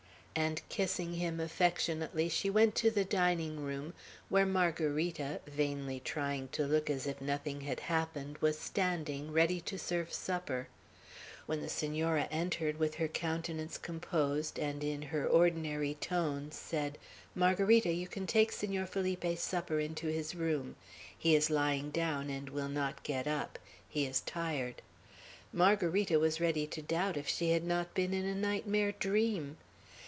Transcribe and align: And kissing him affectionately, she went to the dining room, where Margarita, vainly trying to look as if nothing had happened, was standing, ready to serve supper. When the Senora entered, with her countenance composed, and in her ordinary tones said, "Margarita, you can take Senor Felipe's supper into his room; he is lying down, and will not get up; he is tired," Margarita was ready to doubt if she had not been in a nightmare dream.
And 0.33 0.61
kissing 0.69 1.15
him 1.15 1.41
affectionately, 1.41 2.29
she 2.29 2.49
went 2.49 2.73
to 2.75 2.89
the 2.89 3.03
dining 3.03 3.63
room, 3.65 3.93
where 4.29 4.45
Margarita, 4.45 5.41
vainly 5.45 5.99
trying 5.99 6.47
to 6.53 6.65
look 6.65 6.89
as 6.89 7.05
if 7.05 7.19
nothing 7.19 7.61
had 7.61 7.81
happened, 7.81 8.37
was 8.37 8.57
standing, 8.57 9.33
ready 9.33 9.59
to 9.61 9.77
serve 9.77 10.13
supper. 10.13 10.69
When 11.47 11.59
the 11.59 11.67
Senora 11.67 12.29
entered, 12.31 12.79
with 12.79 12.95
her 12.95 13.09
countenance 13.09 13.77
composed, 13.77 14.57
and 14.57 14.85
in 14.85 15.01
her 15.01 15.27
ordinary 15.27 15.95
tones 15.95 16.55
said, 16.55 16.97
"Margarita, 17.35 17.91
you 17.91 18.07
can 18.07 18.25
take 18.25 18.53
Senor 18.53 18.85
Felipe's 18.85 19.41
supper 19.43 19.81
into 19.81 20.07
his 20.07 20.33
room; 20.33 20.77
he 21.15 21.35
is 21.35 21.49
lying 21.49 21.91
down, 21.91 22.29
and 22.29 22.49
will 22.49 22.69
not 22.69 23.03
get 23.03 23.27
up; 23.27 23.59
he 23.89 24.05
is 24.05 24.21
tired," 24.21 24.81
Margarita 25.51 26.17
was 26.19 26.39
ready 26.41 26.65
to 26.67 26.81
doubt 26.81 27.17
if 27.17 27.27
she 27.27 27.51
had 27.51 27.65
not 27.65 27.93
been 27.93 28.13
in 28.13 28.25
a 28.25 28.33
nightmare 28.33 28.93
dream. 28.93 29.57